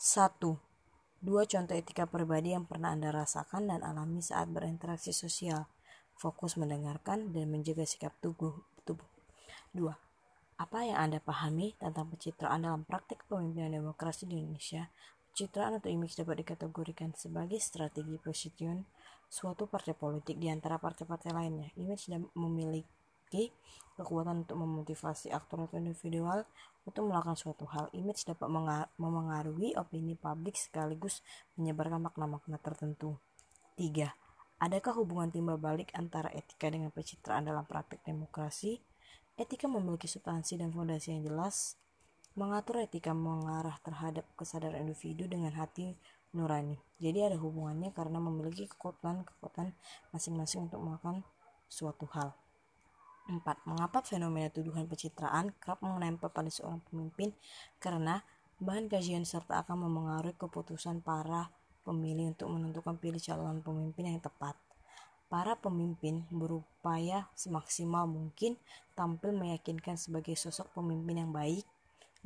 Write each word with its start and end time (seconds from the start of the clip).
1. 0.00 0.32
Dua 1.20 1.44
contoh 1.44 1.76
etika 1.76 2.08
pribadi 2.08 2.56
yang 2.56 2.64
pernah 2.64 2.96
Anda 2.96 3.12
rasakan 3.12 3.68
dan 3.68 3.84
alami 3.84 4.24
saat 4.24 4.48
berinteraksi 4.48 5.12
sosial. 5.12 5.68
Fokus 6.16 6.56
mendengarkan 6.56 7.36
dan 7.36 7.52
menjaga 7.52 7.84
sikap 7.84 8.16
tubuh. 8.24 8.64
tubuh. 8.88 9.04
2. 9.76 9.92
Apa 10.56 10.88
yang 10.88 10.96
Anda 11.04 11.20
pahami 11.20 11.76
tentang 11.76 12.08
pencitraan 12.16 12.64
dalam 12.64 12.88
praktik 12.88 13.28
pemimpinan 13.28 13.76
demokrasi 13.76 14.24
di 14.24 14.40
Indonesia? 14.40 14.88
Pencitraan 15.28 15.76
atau 15.76 15.92
image 15.92 16.16
dapat 16.16 16.48
dikategorikan 16.48 17.12
sebagai 17.12 17.60
strategi 17.60 18.16
position 18.16 18.88
suatu 19.28 19.68
partai 19.68 19.92
politik 19.92 20.40
di 20.40 20.48
antara 20.48 20.80
partai-partai 20.80 21.28
lainnya. 21.28 21.68
Image 21.76 22.08
memiliki 23.30 23.54
kekuatan 23.94 24.42
untuk 24.42 24.56
memotivasi 24.58 25.30
aktor 25.30 25.68
atau 25.68 25.78
individual 25.78 26.42
untuk 26.82 27.06
melakukan 27.06 27.38
suatu 27.38 27.62
hal. 27.70 27.86
Image 27.94 28.26
dapat 28.26 28.48
memengaruhi 28.98 29.78
opini 29.78 30.18
publik 30.18 30.58
sekaligus 30.58 31.22
menyebarkan 31.54 32.02
makna-makna 32.02 32.58
tertentu. 32.58 33.20
3. 33.78 34.10
Adakah 34.60 34.92
hubungan 34.98 35.30
timbal 35.30 35.56
balik 35.62 35.94
antara 35.94 36.26
etika 36.34 36.68
dengan 36.68 36.90
pencitraan 36.90 37.46
dalam 37.46 37.62
praktik 37.64 38.02
demokrasi? 38.02 38.82
Etika 39.38 39.70
memiliki 39.70 40.10
substansi 40.10 40.58
dan 40.58 40.74
fondasi 40.74 41.14
yang 41.16 41.22
jelas. 41.24 41.78
Mengatur 42.34 42.82
etika 42.82 43.14
mengarah 43.14 43.78
terhadap 43.84 44.26
kesadaran 44.34 44.84
individu 44.84 45.30
dengan 45.30 45.54
hati 45.54 45.94
nurani. 46.34 46.76
Jadi 46.98 47.30
ada 47.30 47.36
hubungannya 47.38 47.94
karena 47.94 48.18
memiliki 48.20 48.68
kekuatan-kekuatan 48.68 49.76
masing-masing 50.12 50.66
untuk 50.68 50.80
melakukan 50.82 51.22
suatu 51.68 52.08
hal. 52.16 52.36
4. 53.38 53.70
Mengapa 53.70 54.02
fenomena 54.02 54.50
tuduhan 54.50 54.90
pencitraan 54.90 55.54
kerap 55.62 55.78
menempel 55.86 56.34
pada 56.34 56.50
seorang 56.50 56.82
pemimpin? 56.90 57.30
Karena 57.78 58.18
bahan 58.58 58.90
kajian 58.90 59.22
serta 59.22 59.62
akan 59.62 59.86
memengaruhi 59.86 60.34
keputusan 60.34 61.00
para 61.06 61.54
pemilih 61.86 62.34
untuk 62.34 62.50
menentukan 62.50 62.98
pilih 62.98 63.22
calon 63.22 63.62
pemimpin 63.62 64.10
yang 64.10 64.20
tepat. 64.20 64.58
Para 65.30 65.54
pemimpin 65.54 66.26
berupaya 66.26 67.30
semaksimal 67.38 68.10
mungkin 68.10 68.58
tampil 68.98 69.30
meyakinkan 69.30 69.94
sebagai 69.94 70.34
sosok 70.34 70.74
pemimpin 70.74 71.22
yang 71.22 71.30
baik. 71.30 71.62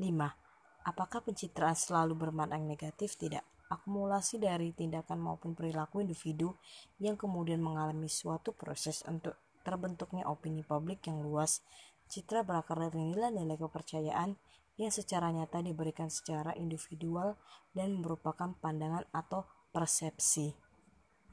5. 0.00 0.88
Apakah 0.88 1.20
pencitraan 1.20 1.76
selalu 1.76 2.16
bermakna 2.16 2.56
negatif? 2.56 3.20
Tidak. 3.20 3.44
Akumulasi 3.68 4.40
dari 4.40 4.72
tindakan 4.72 5.20
maupun 5.20 5.52
perilaku 5.52 6.00
individu 6.00 6.56
yang 6.96 7.16
kemudian 7.16 7.60
mengalami 7.60 8.08
suatu 8.08 8.56
proses 8.56 9.04
untuk 9.04 9.36
terbentuknya 9.64 10.28
opini 10.28 10.60
publik 10.60 11.08
yang 11.08 11.24
luas, 11.24 11.64
citra 12.12 12.44
berakar 12.44 12.78
dari 12.78 13.00
nilai-nilai 13.00 13.56
kepercayaan 13.56 14.36
yang 14.76 14.92
secara 14.92 15.32
nyata 15.32 15.64
diberikan 15.64 16.12
secara 16.12 16.52
individual 16.54 17.40
dan 17.72 17.98
merupakan 17.98 18.52
pandangan 18.60 19.08
atau 19.10 19.48
persepsi. 19.72 20.63